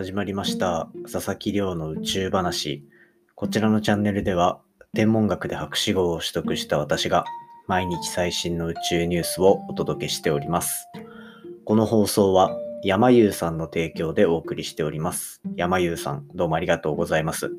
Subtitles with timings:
[0.00, 2.82] 始まりました佐々木亮の宇宙話。
[3.34, 4.62] こちらのチャンネルでは
[4.94, 7.26] 天文学で博士号を取得した私が
[7.66, 10.86] 毎日最新の宇宙ニュースをお届けしております。
[11.66, 12.50] この放送は
[12.82, 15.42] 山優さんの提供でお送りしております。
[15.54, 17.50] 山優さんどうもありがとうございます。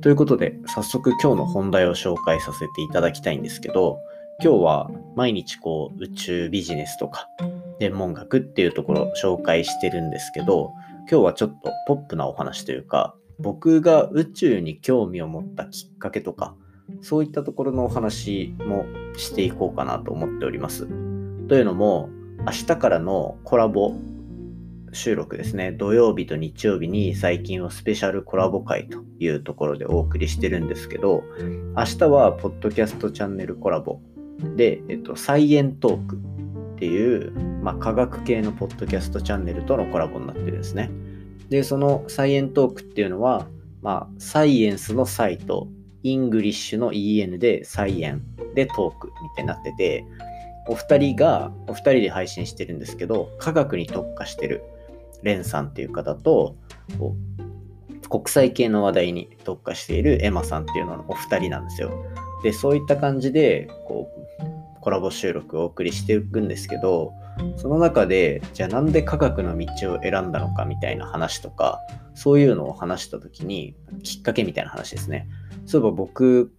[0.00, 3.98] ということで早速今日の本題を紹介させていただきたいんですけど
[4.42, 7.28] 今日は毎日こう宇宙ビジネスとか
[7.80, 10.72] 天文学っていうところを紹介してるんですけど
[11.10, 16.54] 今日はちょっとポップなお話というか僕が宇宙に興味を持ったきっかけとか
[17.02, 18.86] そういったところのお話も
[19.16, 20.86] していこうかなと思っております。
[21.48, 22.08] というのも
[22.46, 23.94] 明日からのコラボ
[24.92, 31.24] 収録ですね土曜日と日曜日に最近はスペシャルコラボ会というところでお送りしてるんですけど
[31.76, 34.00] 明日はポッドキャストチャンネルコラボ
[34.56, 36.18] で、えっと、サイエントーク
[36.84, 40.90] っていう、まあ、科学系のポッドキャストチャンネルとのコラボになってるんですね。
[41.48, 43.46] で、そのサイエントークっていうのは、
[43.80, 45.66] まあ、サイエンスのサイと、
[46.02, 48.22] English の EN でサイエン
[48.54, 50.04] でトークみたいになってて、
[50.68, 54.62] お二人が、お二人で配信してるんですけど、科学に特化してる
[55.22, 56.54] レンさんっていう方と、
[58.10, 61.90] 国際系の話題に特化しているエマさんっていうののお二人なんですよ。
[62.42, 64.53] で、そういった感じで、こう、
[64.84, 67.14] コラボ収録をお送りしていくんですけど、
[67.56, 71.80] その中で、じゃあなんで科学の道を選んだのかみたいな話とか、
[72.14, 75.26] そういうのを話した時に、きっかけみたいな話ですね。
[75.64, 76.52] そういえば僕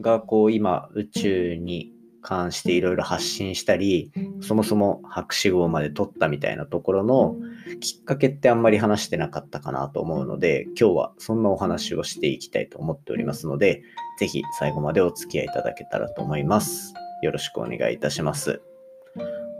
[0.00, 7.34] がこう今宇宙に関していろいろ発信したり、そもそも博士号まで取ったみたいなところの
[7.80, 13.82] きっかけってあんまり話してなかったかなと思うので、今日はそんなお話をしていきたいと思っておりますので、
[14.20, 16.94] ぜひ最後までお付き合いいただけたらと思います。
[17.22, 18.60] よろしくお願いいたします。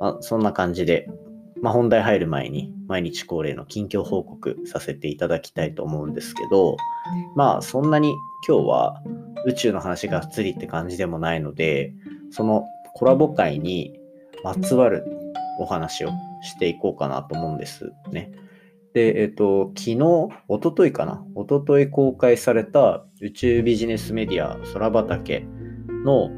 [0.00, 1.08] まあ、そんな感じで、
[1.60, 6.76] まあ、本題入る前に毎日恒例の近況報告させていただきたいと思うんですけど、
[7.36, 8.14] まあそんなに
[8.48, 9.02] 今日は
[9.46, 11.92] 宇宙の話がっつりって感じでもないので、
[12.30, 12.64] その
[12.94, 13.98] コラボ会に
[14.42, 15.04] まつわる
[15.60, 16.10] お話を
[16.42, 18.32] していこうかなと思うんですね。
[18.92, 25.46] で、えっ、と、昨日、おとといかな、おととい公開された宇宙ビジネスメディア空畑
[26.04, 26.30] の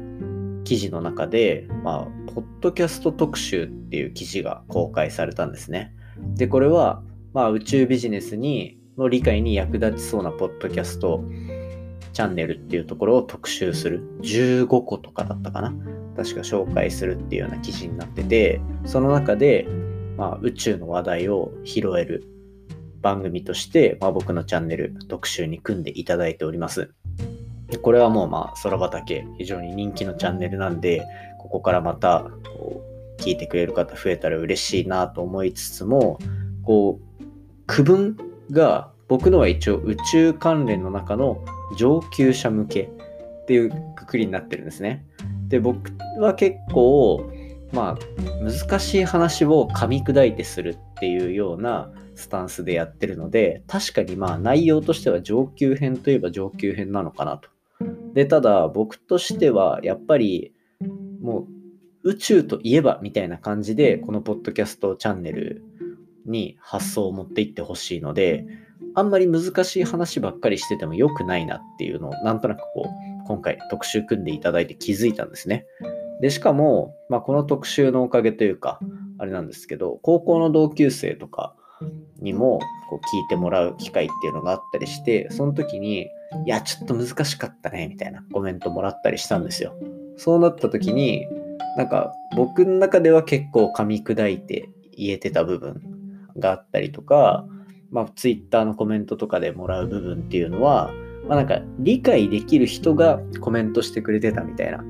[0.63, 5.93] 記事の中で、まあ、ポッドキャスト特集っていう記事が公開されたんですね。
[6.35, 7.03] で、これは、
[7.33, 11.23] まあ、宇宙ビジネスにの理解に役立ちそうなポッドキャスト
[12.13, 14.01] チャンネルっていうところを特集する。
[14.21, 15.73] 15個とかだったかな。
[16.15, 19.67] 確か紹介するっていうような記事になってて、その中で、
[20.15, 22.23] まあ、宇宙の話題を拾える
[23.01, 26.93] 番組として、まあ、僕のチャンネル特集に組んでいただいております。
[27.81, 31.05] これはもうまあ空畑非常に人気のチャンネルなんで、
[31.39, 32.25] ここからまた
[32.57, 32.83] こ
[33.17, 36.19] う聞いてくれる方増えたら嬉しいなと思いつつも、
[36.63, 37.23] こう、
[37.67, 38.17] 区分
[38.51, 41.43] が僕のは一応宇宙関連の中の
[41.77, 45.05] 上級者向けっていうくくりになってるんですね。
[45.47, 47.29] で、僕は結構、
[47.71, 57.49] まあ、難しい話を噛み砕いてするっていうようなスタンスでやってるので、確かにまあ内容としては上級編といえば上級編なのかなと
[58.13, 60.53] で、ただ僕としてはやっぱり
[61.21, 61.47] も
[62.03, 65.63] う宇宙といえばみたいな感じでこのポッドキャストチャンネル
[66.25, 68.45] に発想を持っていってほしいので、
[68.95, 75.65] あんまり難しい話ばっかりしてても良くないなっていうのをなんとなくこう今回特集組んでいただいて気づいたんですね。
[76.21, 78.79] で、しかも、まあ、この特集のおかげというか、
[79.17, 81.55] あれなんですけど、高校の同級生とか
[82.19, 82.59] にも
[82.89, 86.07] こう聞いてもらう機会っていうのがあったりして、その時に、
[86.45, 89.73] いや、ちょっと難しかったね、みたいなコメントもらったりしたんですよ。
[90.17, 91.25] そうなった時に、
[91.77, 95.81] なんか僕の中では結構噛み砕いて言えてた部分
[96.37, 97.45] があったりとか、
[97.91, 100.91] まあ、ツイッターのコメントとかでもらう部分っていうのは、
[101.27, 104.83] まあ、なんか理解できる人がコメントしてくれてたみたいな。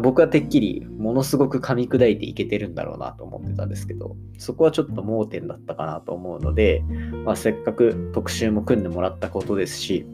[0.00, 6.82] 僕はてっきりものすごく噛み砕いていけてるんだろうなと思ってたんですけど、そこはちょっと盲点だったかなと思うので、
[7.26, 10.06] まあ、せっかく特集も組んでもらったことですし、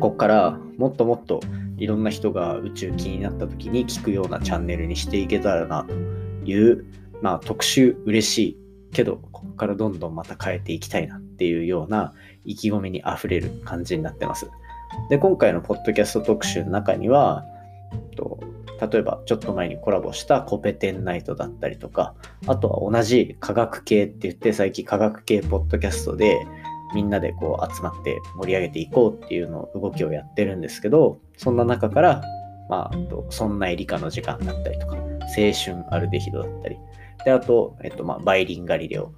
[0.00, 1.40] こっからもっともっと
[1.76, 5.94] いろんな人が宇宙気になった時に聞くようなチャンネルにしていけたらなと
[6.44, 6.84] いう、
[7.22, 8.58] まあ特集嬉しい
[8.92, 12.12] けど、ここからどんどんまた変えていきたいなっていうような
[12.44, 14.50] 意気込みにあふれる感じになってます。
[15.10, 17.44] で、今回のポッドキャスト特集の中には、
[18.16, 18.38] と
[18.90, 22.14] 例えばちょっと前にコラボしたコペテンナイトだったりとか、
[22.46, 26.46] あとは同じ科学系って言って最近科学系ポッドキャストで
[26.94, 32.22] みんなでこう集まって盛り上げていこうっていうの動きをやってるんですけど、そんな中から、
[32.68, 36.76] まあ、とそんな理科の時間だったりとか、青春アルデヒドだったり、
[37.24, 39.12] で、あと、えっと、まあ、バイリンガリレオ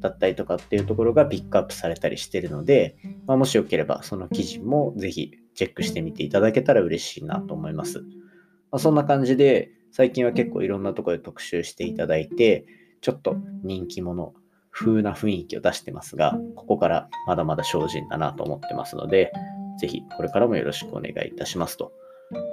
[0.00, 2.96] だったりとかっていうところがピックアップされたりしてるので、
[3.26, 8.00] まあ、もしよければその記事もぜひチェックしてみていただけたら嬉しいなと思います。
[8.00, 12.66] まあ、そんな感じで最近は結構いろんなところで特集していただいて、
[13.00, 14.34] ちょっと人気者
[14.72, 19.32] 風な雰囲気を出してますが、ここからまだまだ精進だなと思ってますので、
[19.78, 21.92] ぜひこれからもよろしくお願いいたしますと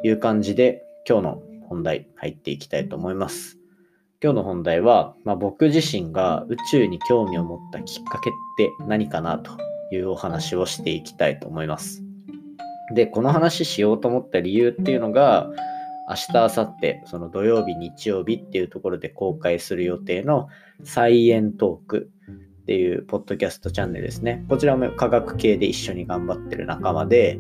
[0.03, 3.57] いう感じで今日の本題入っていきたいと思います。
[4.21, 9.51] 今日の本題は、まあ、僕自身が宇宙に興味を持ったきっかけって何かなと
[9.95, 12.03] いうお話をしていきたいと思います。
[12.93, 15.49] で、この話しようと思った理由っていうのが、
[16.09, 20.47] 明日、明後日、その土曜日、日曜日っていうところで公開する予定の
[20.83, 22.09] サイエントーク
[22.63, 24.43] っていうポッドキャストチャンネルですね。
[24.49, 27.39] こちらも科学系で一緒に頑張ってる仲間で、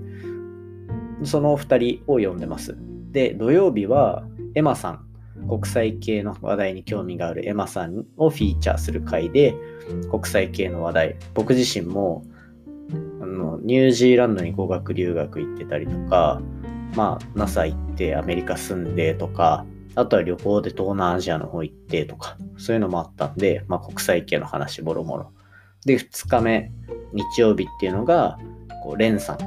[1.23, 2.77] その2人を呼んでます。
[3.11, 4.23] で、土曜日は
[4.53, 5.09] エマさん
[5.47, 9.55] 国際系の話題に興味があるエマさんをフィーチャーする回で、
[10.11, 12.23] 国際系の話題、僕自身も
[13.21, 16.41] あのニュージーランドに語学留学行ってたりとか、
[16.95, 19.65] まあ、NASA 行ってアメリカ住んでとか、
[19.95, 25.31] あとは旅行で東南アジアの方行ってとか、そういうのもあったんで、まあ、国際系の話もろもろ。
[25.85, 26.71] で、2日目、
[27.13, 28.37] 日曜日っていうのが、
[28.83, 29.37] こう、レンさん。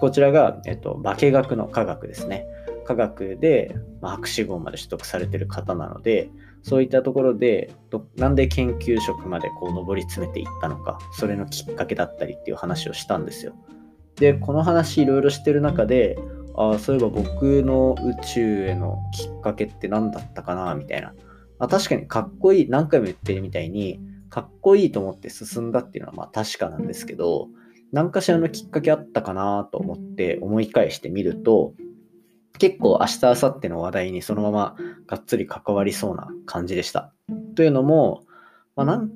[0.00, 2.46] こちらが、えっと、化学の科学ですね。
[2.84, 6.30] 科学で、まあ、博士号まで取得されてる方なので、
[6.62, 7.70] そういったところで、
[8.16, 13.52] なんで研究職までこう上り詰めていったのか、それのきっかけだったりっていう話をしたんですよ。
[14.16, 16.18] で、この話いろいろしてる中で、
[16.58, 21.14] あ、そういえば僕の宇宙へのきっかけって何だったかな、みたいな。
[21.58, 24.00] まあ、確かにかっこいい、何回も言ってるみたいに、
[24.30, 27.48] かっこいいと思って進んだっていうのはまあ確かなんですけど、
[27.92, 31.74] 何かしらのきっかけあったかなと思って思い返してみると、
[32.58, 34.76] 結構明日、明後日の話題にそのまま
[35.06, 37.12] がっつり関わりそうな感じでした。
[37.54, 38.24] というのも、
[38.76, 39.10] まあ、なん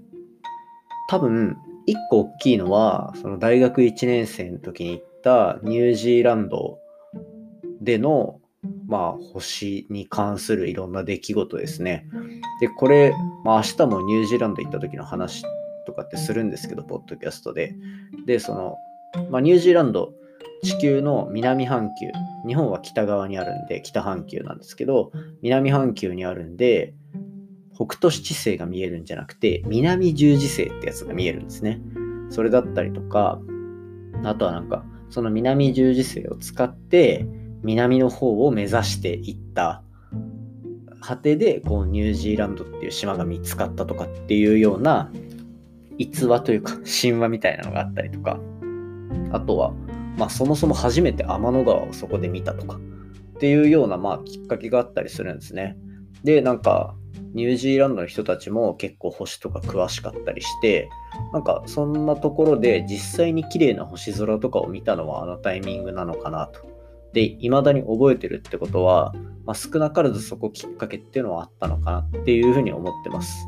[1.09, 1.56] 多分、
[1.87, 6.79] 一個大きいのは、その大学1年生の時に行ったニュージーランド
[7.82, 8.40] での、
[8.87, 12.06] まあ、星に関するいろんな出来事ですね。
[12.61, 13.12] で、これ、
[13.44, 15.44] まあ、明日もニュージーランド行った時の話
[15.87, 17.75] とかってするんですけど、ポッドキャストで。
[18.25, 18.76] で、その、
[19.31, 20.12] まあ、ニュージーランド、
[20.62, 22.06] 地球の南半球、
[22.46, 25.11] 日本は北側にあるんで、北半球なんですけど、
[25.43, 26.94] 南半球にあるんで、
[27.75, 31.81] 北斗七星が見えるんじゃなくて、南十字星ってやつが見えるんですね。
[32.31, 33.40] それだったりとか、
[34.23, 37.26] あとはなんか、その南十字星を使って、
[37.62, 39.82] 南の方を目指していった
[41.00, 45.11] 果てで、こう、ニュージーランドっていう島が見つかったとかっていうような
[45.99, 48.38] 逸話というか、神話みたいなのがあったりとか、
[49.32, 49.73] あとは、
[50.17, 55.76] まあ、そもそも初めて天の川をそこで見たとかっていうような、まあ、きっかけがあったりするんですね。
[56.23, 56.94] で、なんか、
[57.35, 60.88] ニュージーランドの人たちも結構星とか詳しかったりして、
[61.32, 66.72] なんかそんなところで実際に綺麗な星空とかを見たのはあのタイミングなのかなと。
[67.12, 69.12] で、未だに覚えてるってことは、
[69.44, 73.47] まあ、少なからずそこきっかけっていうのはあったのかなっていうふうに思ってます。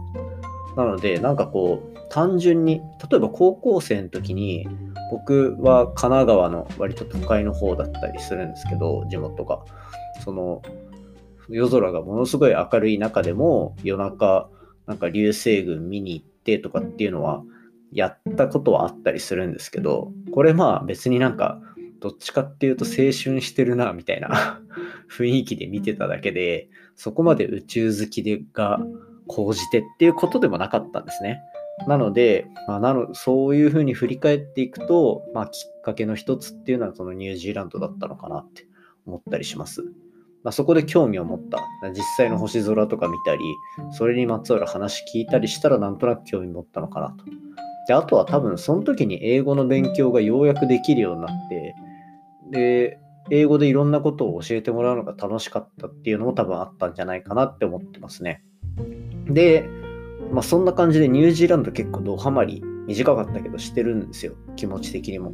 [0.76, 2.80] なので、なんかこう、単純に、
[3.10, 4.68] 例えば高校生の時に、
[5.10, 9.64] 僕は神奈川の割と都会の方だったりするんですけど、地元が。
[10.24, 10.62] その、
[11.48, 14.48] 夜空がものすごい明るい中でも、夜中、
[14.86, 17.42] なんか流星群見に行ってとかっていうのは、
[17.92, 21.60] やったことはあったりするんですけど、これまあ別になんか、
[22.04, 24.60] どっちかっていうと青春してるな、みたいな
[25.10, 28.78] 雰囲気で見てただけで、そこまで宇宙好きでが
[29.26, 31.40] 高じてっていうことでもなかったんですね。
[31.88, 38.66] なので、まあ、なのそういうふうに振り返っていくと、まあ、きっかけの一つっていうのはそのニュージーランドだったのかなって
[39.06, 39.82] 思ったりします。
[40.42, 41.58] まあ、そこで興味を持った、
[41.88, 43.40] 実際の星空とか見たり、
[43.92, 47.24] それにまつわる話聞いたりしたらなんとなく興味持ったのかなと。
[47.86, 51.74] で、あとは多分その時に英語の勉強がようやくできるようになって、
[52.50, 52.98] で、
[53.30, 58.44] 英語でいろんなことを教えてもらうのが楽しかったっていうのも多分あったんじゃないかなって思ってますね。
[59.26, 59.68] で、
[60.30, 64.34] まあそんな感じでニュージーランド結構ドハマり短かったけどしてるんですよ。
[64.56, 65.32] 気持ち的にも。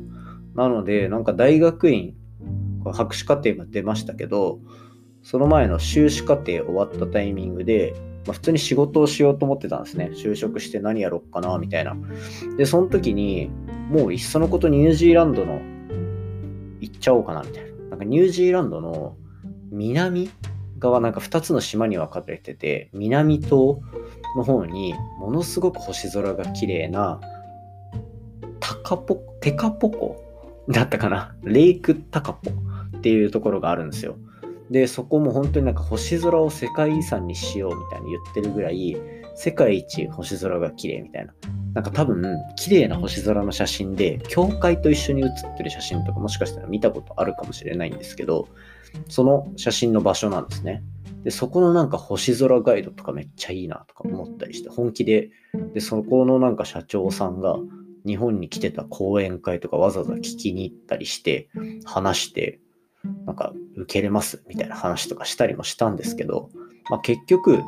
[0.55, 2.15] なので、なんか大学院、
[2.85, 4.61] 博士課程が出ましたけど、
[5.23, 7.95] その前の修士課程終わったタイミングで、
[8.27, 10.11] まあ、普通に仕事をしようと思ってたんですね。
[10.15, 11.97] 就職して何やろっかな、みたいな。
[12.57, 13.51] で、その時に、
[13.91, 15.61] もういっそのことニュージーランドの
[16.81, 17.71] 行っちゃおうかな、みたいな。
[17.91, 19.17] なんかニュージーランドの
[19.71, 20.31] 南
[20.79, 23.81] 側、なんか2つの島に分かれてて、南と
[24.37, 27.21] の方にものすごく星空が綺麗な
[28.61, 30.17] タカポテカポコ？
[30.69, 31.35] だったかな？
[31.43, 32.51] レイクタカポ
[32.97, 34.17] っていうところがあるんですよ。
[34.71, 38.97] で、そこも本当になんか星空を世界遺産にしようみたいに言ってるぐらい、
[39.35, 41.35] 世界一星空が綺麗みたいな。
[41.75, 48.49] なんか多分、綺麗な星空の写真で、教会と一緒に写ってる写真とかもしかしたら見たことあるかもしれないんですけど、
[49.09, 50.83] その写真の場所なんですね。
[51.23, 55.31] で、そこのなんか星空ガイドとかめっちゃいいなとか思ったりして、本気で、
[55.75, 57.57] で、そこのなんか社長さんが
[58.07, 61.49] 日本に来てた講演会とかわざわざ聞きに行ったりして、
[61.85, 62.61] 話して、
[63.27, 66.51] なんか受けれますみたいな話とかしたりもしたんですけど、
[66.91, 67.61] まあ、結局、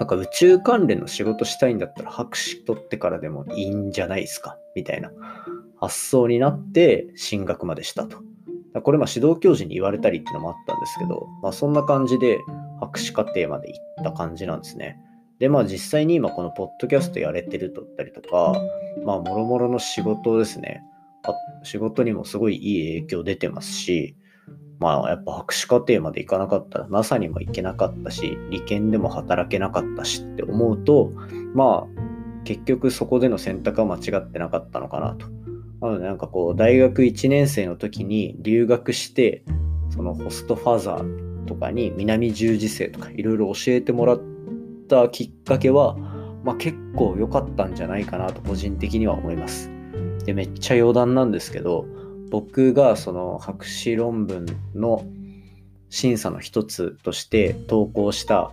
[0.00, 4.56] なんか宇宙関連の仕事したいんだったら博士取ってからでもいいんじゃないですか？
[4.74, 5.10] みたいな
[5.78, 8.18] 発想になって進学までしたと。
[8.82, 12.38] これまあ指導教授に言われたりっていうのもあったんですけど、まあ、そんな感じで
[12.80, 14.98] 博士課程まで行った感じなんですね。
[15.38, 18.60] で、まあ実際に今このポッドキャストやれてるとったりとか、
[19.04, 20.82] まあもろもろの仕事ですね。
[21.64, 24.16] 仕事にもすごいいい影響出てますし、
[24.82, 31.12] まあやっぱ博士課程まで行かなかったら NASA にも行けなかったし、理研でも働けなかったしって思うと、
[31.54, 35.28] まあ結局そこでの選択は間違ってなかったのかなと。
[35.80, 39.44] なのでなんかこう大学1年生の時に留学して
[39.90, 44.20] そのホストファーザーとかに南十字星とかいろいろ教えてもらっ
[44.88, 45.96] たきっかけは、
[46.44, 49.70] まあ、結構良かったんじゃないかなと個人的には思います。
[50.24, 51.86] でめっちゃ余談なんですけど
[52.32, 55.04] 僕がその博士論文の
[55.90, 58.50] 審査の一つとして投稿した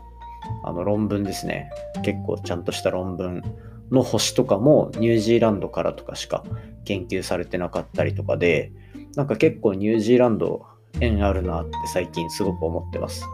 [0.65, 1.71] あの論文ですね
[2.03, 3.41] 結構ちゃんとした論文
[3.89, 6.43] の星とかもニュージーランドからとかしか
[6.83, 8.71] 研究されてなかったりとかで、
[9.15, 10.65] なんか結構ニュージーランド
[10.99, 13.25] 縁あるなって最近すごく思ってます。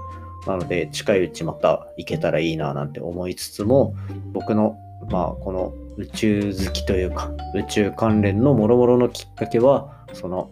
[0.47, 3.95] なので近いうちまた行けたらいいななんて思いつつも、
[4.31, 4.77] 僕の
[5.09, 10.49] まあこの宇宙好きというか宇宙関連のもろもろのきっかけは、その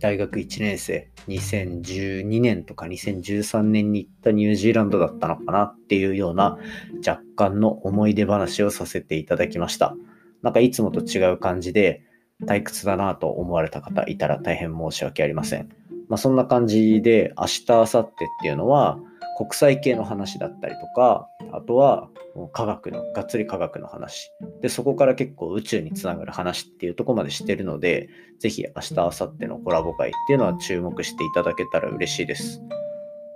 [0.00, 6.58] 大学1年生、2012年とか2013年に行ったニュージーランドだったのかなっていうような
[7.06, 9.96] 若干の思い出話をさせていただきました。
[10.42, 12.02] なんかいつもと違う感じで
[12.42, 15.68] 退屈だなと思われた方いたら大変申し訳ありません。
[16.08, 18.12] まあ、そんな感じで明日、明後日っ
[18.42, 18.98] ていうのは
[19.38, 22.08] 国際系の話だったりとか、あとは
[22.52, 24.32] 科学の、がっつり科学の話。
[24.60, 28.08] で、そこから結構宇宙につながる話っていうとこまでしてるので、
[28.40, 32.60] ぜひ明日、明後日のコラボ会っていうのは注目していただけたら嬉しいです。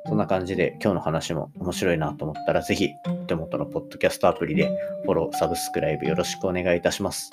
[0.07, 4.71] そんな感じで今日の話も面白いなと思ったら、ぜひお手元のポッドキャストアプリで
[5.05, 7.31] フォロー、サブスクライブよろしくお願いいたします。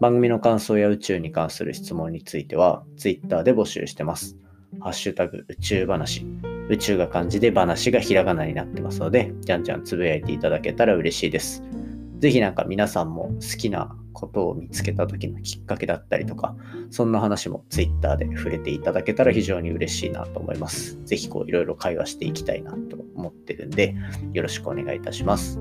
[0.00, 4.36] 番組の感想や宇宙に関する質問については、Twitter で募集してます。
[4.80, 6.26] ハッシュタグ宇宙話。
[6.68, 11.62] 宇宙が漢字で話がひらがなになってますので、じゃんじゃんつぶやいていただけたら嬉しいです。
[12.18, 16.56] ぜひなんか皆さんも好きなことを見つけた時のきっかけだったりとか、
[16.90, 20.98] そんな話も Twitter で触れていただけたら非常に嬉しいなと思います。
[21.04, 23.94] ぜひこういろいろ会話していきたいなと思ってるんで、
[24.32, 25.60] よろしくお願いいたします。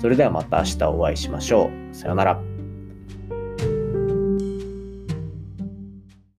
[0.00, 1.94] それではまた明日お会いしましょう。
[1.94, 2.61] さようなら。